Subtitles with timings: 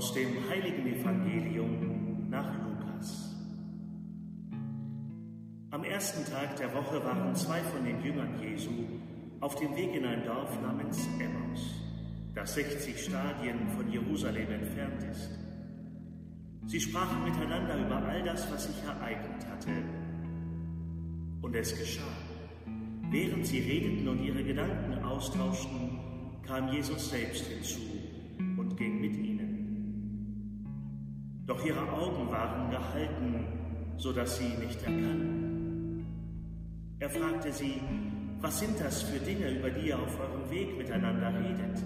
[0.00, 3.34] heiligen Evangelium nach Lukas.
[5.70, 8.70] Am ersten Tag der Woche waren zwei von den Jüngern Jesu
[9.40, 11.74] auf dem Weg in ein Dorf namens Emmaus,
[12.32, 15.30] das 60 Stadien von Jerusalem entfernt ist.
[16.66, 19.72] Sie sprachen miteinander über all das, was sich ereignet hatte.
[21.42, 22.02] Und es geschah.
[23.10, 25.98] Während sie redeten und ihre Gedanken austauschten,
[26.46, 27.80] kam Jesus selbst hinzu
[28.56, 29.57] und ging mit ihnen.
[31.48, 33.46] Doch ihre Augen waren gehalten,
[33.96, 36.04] so dass sie nicht erkannten.
[36.98, 37.80] Er fragte sie,
[38.38, 41.82] was sind das für Dinge, über die ihr auf eurem Weg miteinander redet?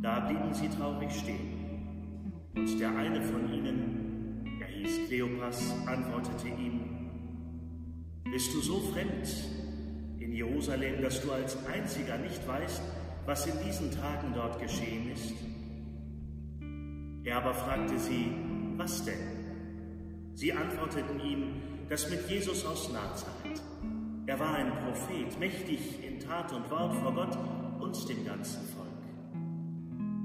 [0.00, 2.32] Da blieben sie traurig stehen.
[2.54, 7.10] Und der eine von ihnen, er hieß Kleopas, antwortete ihm,
[8.30, 9.28] Bist du so fremd
[10.20, 12.80] in Jerusalem, dass du als einziger nicht weißt,
[13.26, 15.51] was in diesen Tagen dort geschehen ist?
[17.24, 18.32] Er aber fragte sie,
[18.76, 19.14] was denn?
[20.34, 23.62] Sie antworteten ihm, das mit Jesus aus Nazareth.
[24.26, 27.38] Er war ein Prophet, mächtig in Tat und Wort vor Gott
[27.80, 28.88] und dem ganzen Volk.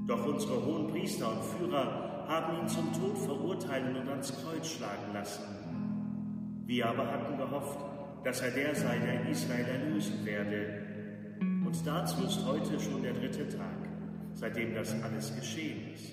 [0.08, 5.12] Doch unsere hohen Priester und Führer haben ihn zum Tod verurteilen und ans Kreuz schlagen
[5.12, 5.42] lassen.
[6.66, 7.78] Wir aber hatten gehofft,
[8.24, 11.36] dass er der sei, der Israel erlösen werde.
[11.40, 13.76] Und dazu ist heute schon der dritte Tag,
[14.34, 16.12] seitdem das alles geschehen ist.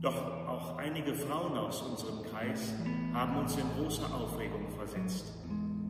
[0.00, 0.16] Doch
[0.48, 2.72] auch einige Frauen aus unserem Kreis
[3.12, 5.36] haben uns in große Aufregung versetzt.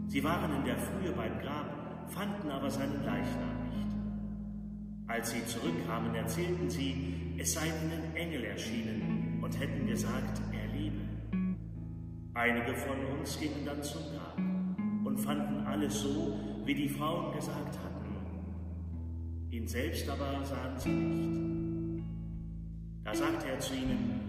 [0.09, 3.87] Sie waren in der Frühe beim Grab, fanden aber seinen Leichnam nicht.
[5.07, 10.97] Als sie zurückkamen, erzählten sie, es seien ihnen Engel erschienen und hätten gesagt, er lebe.
[12.35, 14.37] Einige von uns gingen dann zum Grab
[15.05, 19.51] und fanden alles so, wie die Frauen gesagt hatten.
[19.51, 21.70] Ihn selbst aber sahen sie nicht.
[23.11, 24.21] Da sagte er zu ihnen,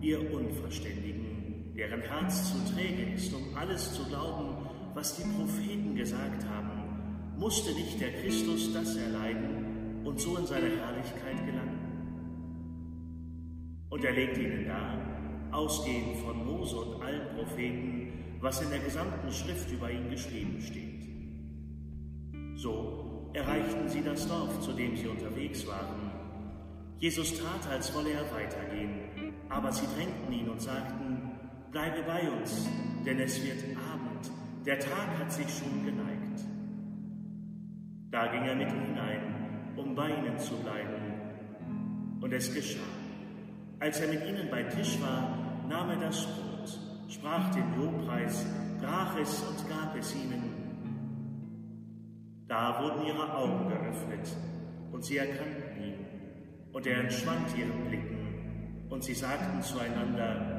[0.00, 6.44] ihr Unverständigen, deren Herz zu träge ist, um alles zu glauben, was die Propheten gesagt
[6.48, 6.70] haben,
[7.36, 11.80] musste nicht der Christus das erleiden, und so in seine Herrlichkeit gelangen.
[13.90, 14.96] Und er legt ihnen dar,
[15.50, 21.02] ausgehend von Mose und allen Propheten, was in der gesamten Schrift über ihn geschrieben steht.
[22.54, 26.27] So erreichten sie das Dorf, zu dem sie unterwegs waren.
[26.98, 31.30] Jesus tat, als wolle er weitergehen, aber sie drängten ihn und sagten,
[31.70, 32.68] bleibe bei uns,
[33.06, 34.30] denn es wird Abend,
[34.66, 36.44] der Tag hat sich schon geneigt.
[38.10, 39.38] Da ging er mit ihnen ein
[39.78, 42.18] um bei ihnen zu bleiben.
[42.20, 42.80] Und es geschah.
[43.80, 45.38] Als er mit ihnen bei Tisch war,
[45.68, 48.44] nahm er das Brot, sprach den Lobpreis,
[48.80, 50.42] brach es und gab es ihnen.
[52.48, 54.28] Da wurden ihre Augen geöffnet
[54.90, 56.07] und sie erkannten ihn.
[56.72, 60.58] Und er entschwand ihren Blicken und sie sagten zueinander,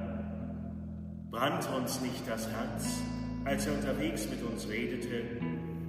[1.31, 3.02] brannte uns nicht das Herz,
[3.46, 5.24] als er unterwegs mit uns redete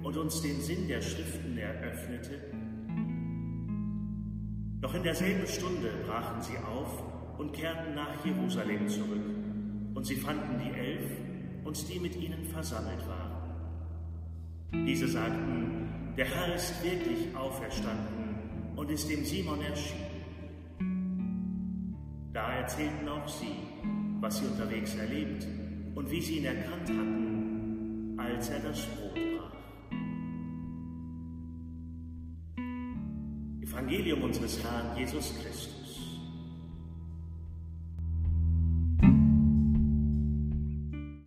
[0.03, 2.39] und uns den Sinn der Schriften eröffnete?
[4.81, 7.03] Doch in derselben Stunde brachen sie auf
[7.37, 9.25] und kehrten nach Jerusalem zurück,
[9.93, 11.11] und sie fanden die Elf
[11.63, 14.85] und die mit ihnen versammelt waren.
[14.85, 20.10] Diese sagten, der Herr ist wirklich auferstanden und ist dem Simon erschienen.
[22.33, 23.57] Da erzählten auch sie,
[24.21, 25.45] was sie unterwegs erlebt
[25.95, 29.11] und wie sie ihn erkannt hatten, als er das Brot
[33.61, 35.80] Evangelium unseres Herrn Jesus Christus.